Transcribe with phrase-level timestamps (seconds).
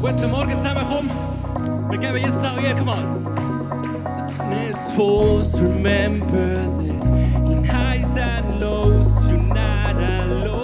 [0.00, 1.10] Guten Morgen zusammenkommen.
[1.90, 3.26] Wir geben Jesus auch hier, come on.
[4.50, 4.98] Let's
[5.60, 7.04] remember this.
[7.50, 10.63] In highs and lows, you're not alone.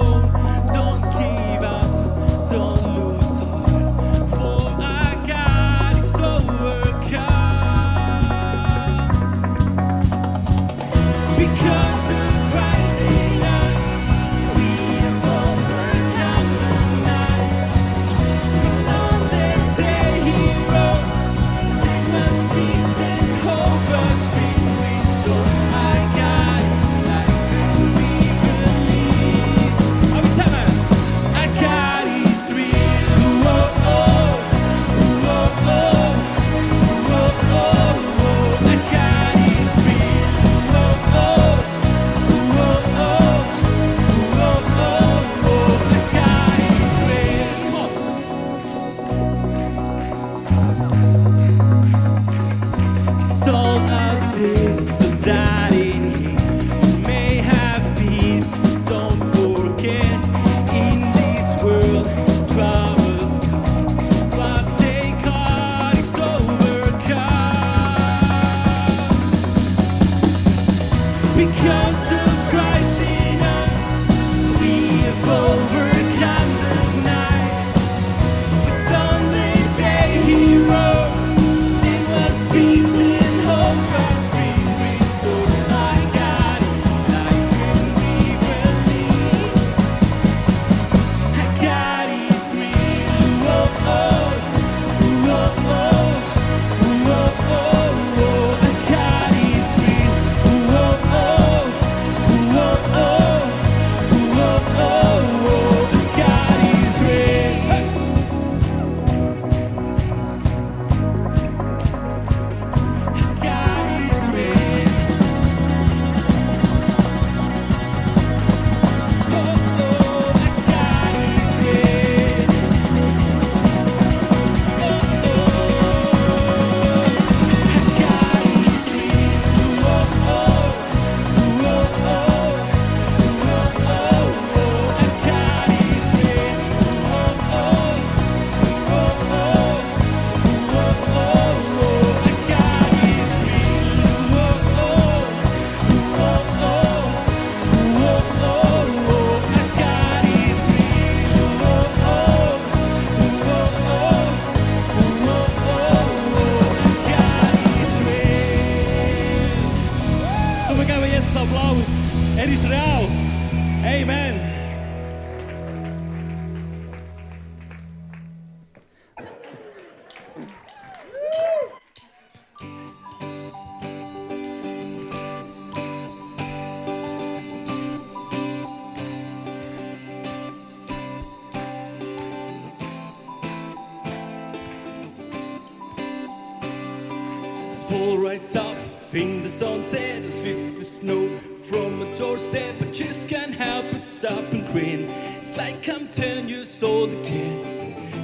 [187.90, 190.22] fall right off in the sunset.
[190.22, 191.26] I sweep the snow
[191.68, 192.76] from my doorstep.
[192.80, 195.10] I just can't help but stop and grin.
[195.42, 197.58] It's like I'm 10 years old again.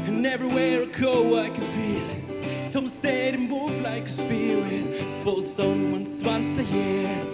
[0.06, 2.72] And everywhere I go, I can feel it.
[2.72, 4.84] Tom said and move like a spirit.
[5.24, 7.24] Falls on once, once a year.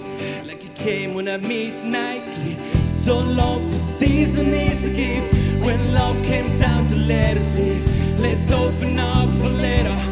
[0.47, 2.56] Like it came when I meet nightly.
[3.04, 5.34] So love, the season is a gift.
[5.62, 10.12] When love came down to let us live, let's open up a letter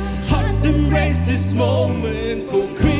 [0.71, 3.00] embrace this moment for Christmas.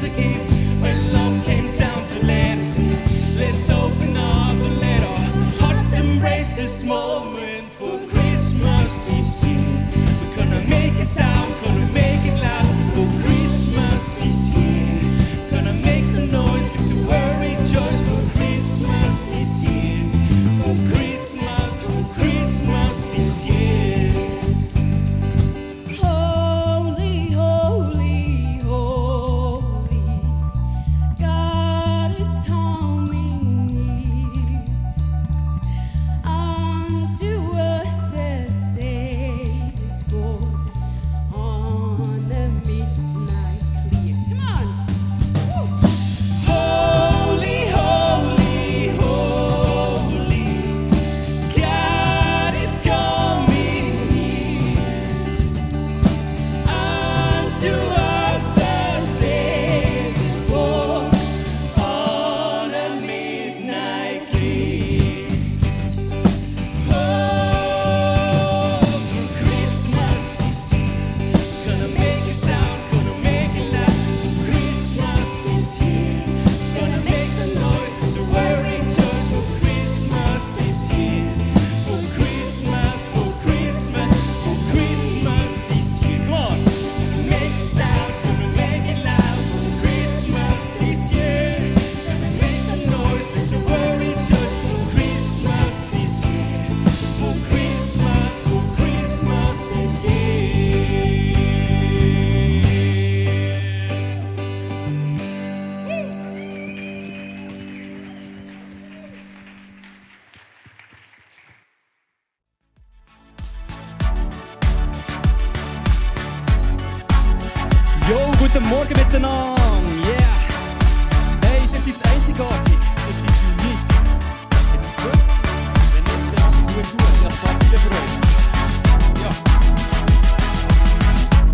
[0.00, 0.57] It's a gift.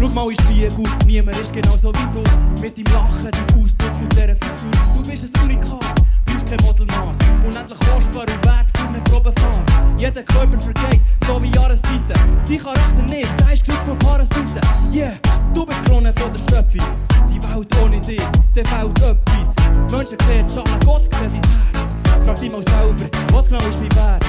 [0.04, 2.22] Schau mal in den Spiegel, niemand ist genauso wie du.
[2.60, 4.70] Mit deinem Lachen, deinem Ausdruck und dieser Frisur.
[4.94, 7.16] Du bist ein Unikat, brauchst kein Modelmaß.
[7.42, 9.64] Unendlich kostbar und wert für eine Probefahrt.
[9.98, 12.20] Jeder Körper vergeht, so wie Jahreszeiten.
[12.46, 14.60] Dein Charakter nicht, der ist Glück von Parasiten.
[14.94, 15.12] Yeah,
[15.54, 16.88] du bist Krone von der Schöpfung.
[17.30, 18.22] Die Welt ohne dich,
[18.54, 19.90] der fehlt etwas.
[19.90, 22.24] Menschen sehen die Schale, Gott sieht dein Herz.
[22.24, 24.24] Frag dich mal selber, was genau ist mein Wert?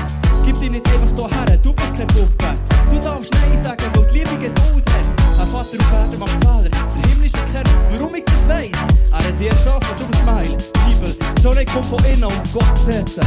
[0.46, 2.54] Gib dich nicht einfach so her, du bist keine Puppe.
[2.90, 5.25] Du darfst Nein sagen, weil die Liebe Geduld hat.
[5.38, 7.70] Ein Vater und Vater macht Fehler, der Himmel ist erkannt.
[7.92, 8.72] Warum ich das weiss?
[9.12, 10.58] Er hat dir geschaffen, du bist Meil.
[10.88, 13.22] Bibel, schon nicht kommt von innen und Gott setzen.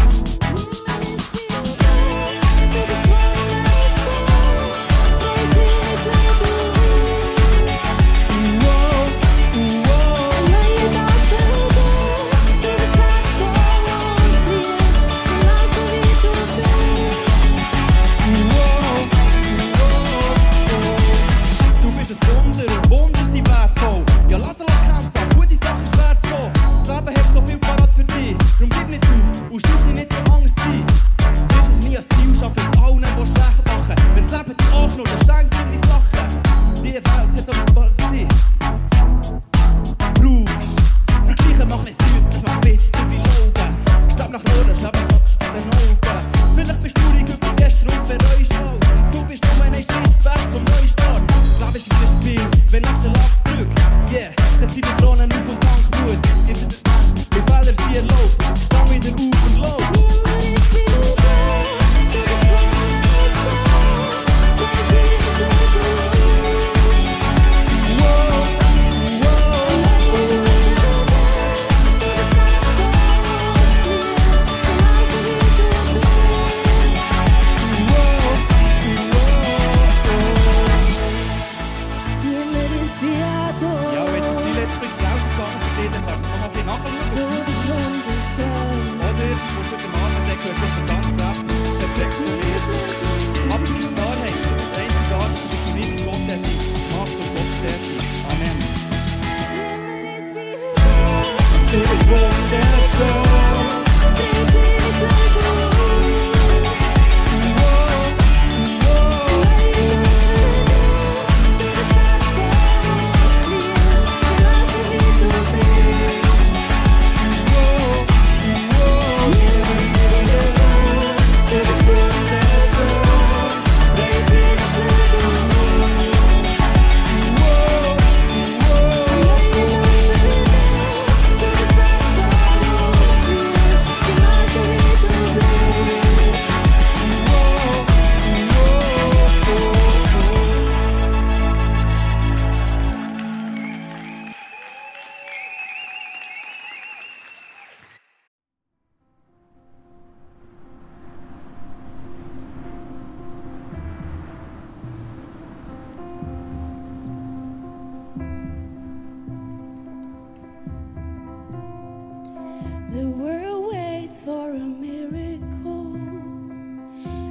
[162.91, 165.93] The world waits for a miracle.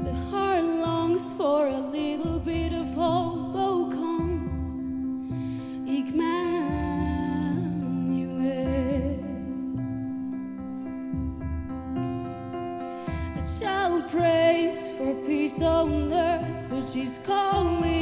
[0.03, 3.55] The heart longs for a little bit of hope.
[3.55, 4.49] Oh, come,
[5.87, 6.37] Emmanuel.
[13.35, 17.96] I shout praise for peace on earth, but she's calling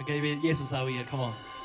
[0.00, 1.59] Okay, Jesus auch hier, come on.